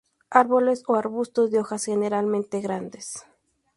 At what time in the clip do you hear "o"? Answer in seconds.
0.87-0.95